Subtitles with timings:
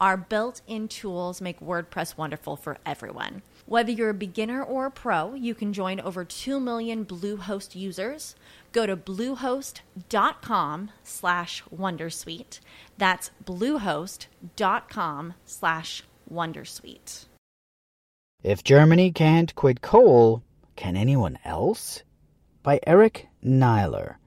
[0.00, 3.42] Our built in tools make WordPress wonderful for everyone.
[3.66, 8.34] Whether you're a beginner or a pro, you can join over 2 million Bluehost users.
[8.72, 12.60] Go to bluehost.com slash wondersuite.
[12.96, 17.26] That's bluehost.com slash wondersuite.
[18.42, 20.42] If Germany can't quit coal,
[20.76, 22.02] can anyone else?
[22.62, 24.19] By Eric Niiler.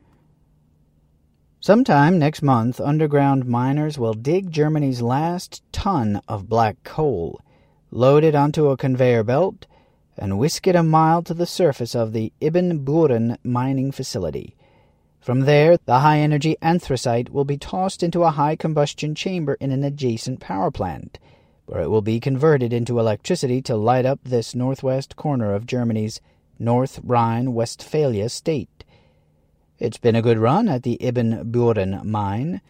[1.63, 7.39] Sometime next month, underground miners will dig Germany's last ton of black coal,
[7.89, 9.65] load it onto a conveyor belt,
[10.17, 14.57] and whisk it a mile to the surface of the Ibbenbüren mining facility.
[15.21, 19.71] From there, the high energy anthracite will be tossed into a high combustion chamber in
[19.71, 21.17] an adjacent power plant,
[21.65, 26.19] where it will be converted into electricity to light up this northwest corner of Germany's
[26.59, 28.82] North Rhine Westphalia state.
[29.83, 32.61] It's been a good run at the Ibbenbüren mine.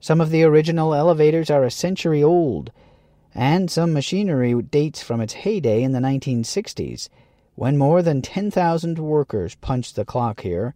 [0.00, 2.72] Some of the original elevators are a century old,
[3.32, 7.08] and some machinery dates from its heyday in the 1960s,
[7.54, 10.74] when more than 10,000 workers punched the clock here.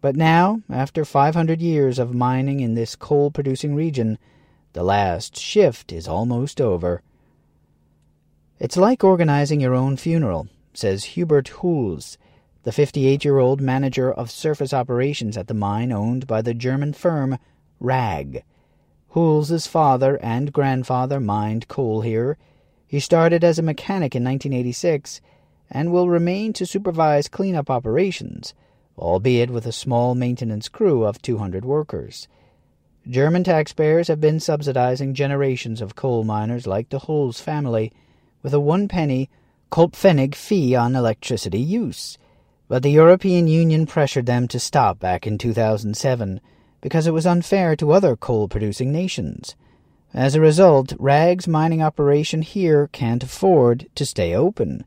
[0.00, 4.18] But now, after 500 years of mining in this coal producing region,
[4.72, 7.02] the last shift is almost over.
[8.58, 12.18] It's like organizing your own funeral, says Hubert Huls,
[12.64, 16.94] the 58 year old manager of surface operations at the mine owned by the German
[16.94, 17.38] firm
[17.78, 18.42] RAG.
[19.10, 22.38] Huls's father and grandfather mined coal here.
[22.86, 25.20] He started as a mechanic in 1986
[25.70, 28.54] and will remain to supervise cleanup operations,
[28.96, 32.28] albeit with a small maintenance crew of 200 workers.
[33.06, 37.92] German taxpayers have been subsidizing generations of coal miners like the Huls family
[38.42, 39.28] with a one penny
[39.70, 42.16] Kohlepfennig fee on electricity use
[42.68, 46.40] but the European Union pressured them to stop back in 2007
[46.80, 49.54] because it was unfair to other coal producing nations.
[50.12, 54.84] As a result, RAG's mining operation here can't afford to stay open.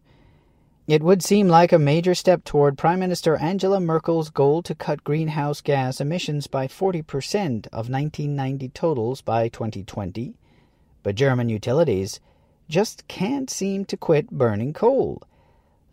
[0.87, 5.03] It would seem like a major step toward Prime Minister Angela Merkel's goal to cut
[5.03, 10.35] greenhouse gas emissions by 40% of 1990 totals by 2020,
[11.03, 12.21] but German utilities
[12.69, 15.21] just can't seem to quit burning coal.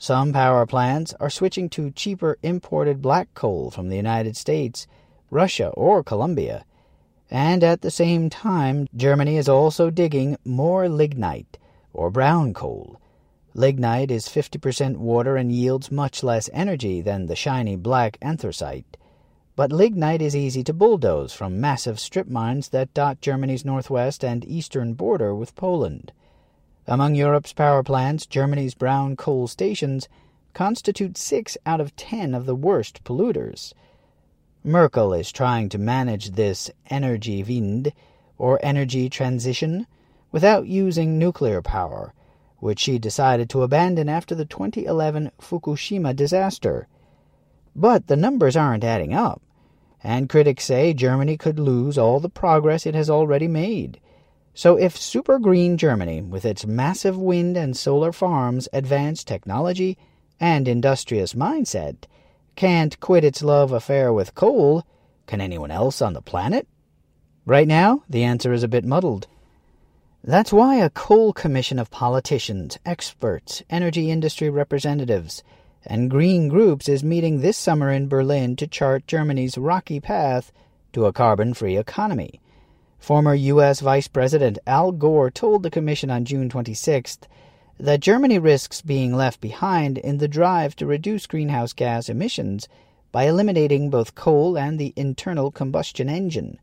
[0.04, 4.86] Some power plants are switching to cheaper imported black coal from the United States,
[5.30, 6.66] Russia, or Colombia.
[7.30, 11.56] And at the same time, Germany is also digging more lignite,
[11.94, 13.00] or brown coal.
[13.54, 18.98] Lignite is 50% water and yields much less energy than the shiny black anthracite.
[19.56, 24.44] But lignite is easy to bulldoze from massive strip mines that dot Germany's northwest and
[24.44, 26.12] eastern border with Poland.
[26.86, 30.06] Among Europe's power plants, Germany's brown coal stations
[30.52, 33.72] constitute six out of ten of the worst polluters.
[34.62, 37.92] Merkel is trying to manage this Energiewende,
[38.36, 39.86] or energy transition,
[40.30, 42.12] without using nuclear power,
[42.58, 46.86] which she decided to abandon after the 2011 Fukushima disaster.
[47.74, 49.40] But the numbers aren't adding up,
[50.02, 54.00] and critics say Germany could lose all the progress it has already made.
[54.54, 59.98] So if super green Germany, with its massive wind and solar farms, advanced technology,
[60.38, 62.04] and industrious mindset,
[62.54, 64.86] can't quit its love affair with coal,
[65.26, 66.68] can anyone else on the planet?
[67.44, 69.26] Right now, the answer is a bit muddled.
[70.22, 75.42] That's why a coal commission of politicians, experts, energy industry representatives,
[75.84, 80.52] and green groups is meeting this summer in Berlin to chart Germany's rocky path
[80.92, 82.40] to a carbon free economy.
[83.04, 83.80] Former U.S.
[83.80, 87.18] Vice President Al Gore told the Commission on June 26
[87.78, 92.66] that Germany risks being left behind in the drive to reduce greenhouse gas emissions
[93.12, 96.58] by eliminating both coal and the internal combustion engine.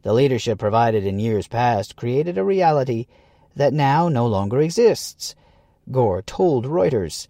[0.00, 3.06] The leadership provided in years past created a reality
[3.54, 5.34] that now no longer exists,
[5.92, 7.28] Gore told Reuters.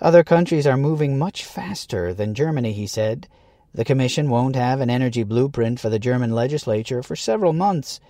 [0.00, 3.26] Other countries are moving much faster than Germany, he said.
[3.74, 8.00] The Commission won't have an energy blueprint for the German legislature for several months.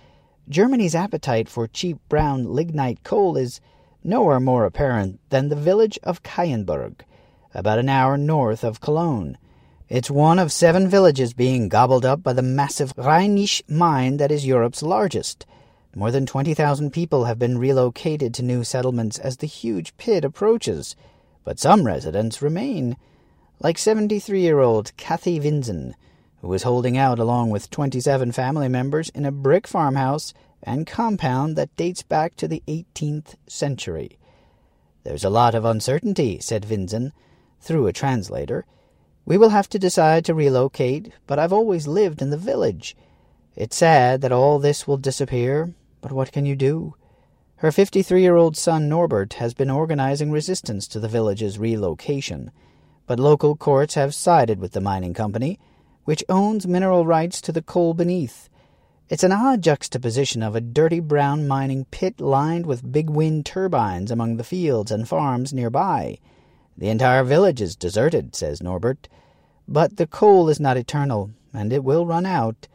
[0.49, 3.61] Germany's appetite for cheap brown lignite coal is
[4.03, 7.01] nowhere more apparent than the village of Keyenberg,
[7.53, 9.37] about an hour north of Cologne.
[9.87, 14.45] It's one of seven villages being gobbled up by the massive Rheinisch mine that is
[14.45, 15.45] Europe's largest.
[15.95, 20.95] More than 20,000 people have been relocated to new settlements as the huge pit approaches
[21.43, 22.95] but some residents remain,
[23.63, 25.93] like 73 year old Kathy Vinzen,
[26.41, 31.55] who was holding out along with 27 family members in a brick farmhouse and compound
[31.55, 34.19] that dates back to the 18th century.
[35.05, 37.13] There's a lot of uncertainty, said Vinzen,
[37.61, 38.65] through a translator.
[39.25, 42.97] We will have to decide to relocate, but I've always lived in the village.
[43.55, 46.95] It's sad that all this will disappear, but what can you do?
[47.57, 52.51] Her 53 year old son Norbert has been organizing resistance to the village's relocation,
[53.05, 55.59] but local courts have sided with the mining company,
[56.05, 58.49] which owns mineral rights to the coal beneath.
[59.09, 64.11] It's an odd juxtaposition of a dirty brown mining pit lined with big wind turbines
[64.11, 66.17] among the fields and farms nearby.
[66.77, 69.07] The entire village is deserted, says Norbert.
[69.67, 72.67] But the coal is not eternal, and it will run out.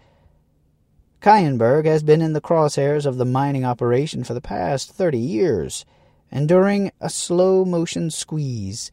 [1.21, 5.85] Keyenberg has been in the crosshairs of the mining operation for the past thirty years,
[6.31, 8.93] enduring a slow motion squeeze.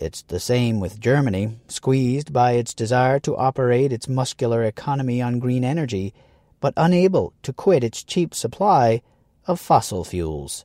[0.00, 5.40] It's the same with Germany, squeezed by its desire to operate its muscular economy on
[5.40, 6.14] green energy,
[6.58, 9.02] but unable to quit its cheap supply
[9.46, 10.64] of fossil fuels.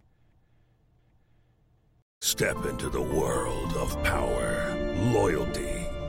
[2.21, 4.73] Step into the world of power,
[5.11, 5.74] loyalty,